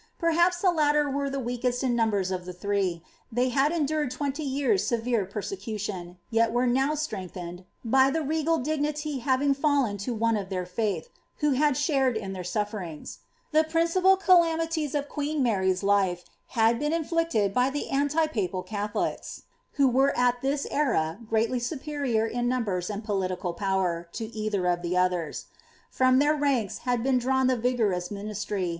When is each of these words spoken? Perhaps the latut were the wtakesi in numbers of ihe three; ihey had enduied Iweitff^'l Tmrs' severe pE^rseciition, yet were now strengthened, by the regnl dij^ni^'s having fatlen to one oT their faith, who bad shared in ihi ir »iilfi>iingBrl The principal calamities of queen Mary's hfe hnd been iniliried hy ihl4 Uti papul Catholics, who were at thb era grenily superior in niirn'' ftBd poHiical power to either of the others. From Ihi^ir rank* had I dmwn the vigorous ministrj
Perhaps 0.17 0.61
the 0.61 0.69
latut 0.71 1.13
were 1.13 1.29
the 1.29 1.37
wtakesi 1.39 1.83
in 1.83 1.95
numbers 1.95 2.31
of 2.31 2.49
ihe 2.49 2.55
three; 2.57 3.03
ihey 3.35 3.51
had 3.51 3.71
enduied 3.71 4.09
Iweitff^'l 4.09 4.33
Tmrs' 4.33 4.79
severe 4.79 5.27
pE^rseciition, 5.27 6.15
yet 6.31 6.51
were 6.51 6.65
now 6.65 6.95
strengthened, 6.95 7.65
by 7.85 8.09
the 8.09 8.21
regnl 8.21 8.65
dij^ni^'s 8.65 9.19
having 9.21 9.53
fatlen 9.53 9.99
to 9.99 10.11
one 10.15 10.35
oT 10.37 10.49
their 10.49 10.65
faith, 10.65 11.09
who 11.37 11.51
bad 11.59 11.77
shared 11.77 12.17
in 12.17 12.33
ihi 12.33 12.37
ir 12.37 12.41
»iilfi>iingBrl 12.41 13.19
The 13.51 13.63
principal 13.63 14.17
calamities 14.17 14.95
of 14.95 15.07
queen 15.07 15.43
Mary's 15.43 15.83
hfe 15.83 16.23
hnd 16.53 16.79
been 16.79 16.93
iniliried 16.93 17.53
hy 17.53 17.69
ihl4 17.71 18.35
Uti 18.35 18.47
papul 18.49 18.65
Catholics, 18.65 19.43
who 19.73 19.87
were 19.87 20.17
at 20.17 20.41
thb 20.41 20.65
era 20.71 21.19
grenily 21.31 21.61
superior 21.61 22.25
in 22.25 22.47
niirn'' 22.49 23.03
ftBd 23.05 23.05
poHiical 23.05 23.55
power 23.55 24.07
to 24.13 24.25
either 24.35 24.65
of 24.65 24.81
the 24.81 24.97
others. 24.97 25.45
From 25.91 26.19
Ihi^ir 26.19 26.41
rank* 26.41 26.75
had 26.85 27.01
I 27.01 27.13
dmwn 27.13 27.47
the 27.49 27.55
vigorous 27.55 28.09
ministrj 28.09 28.69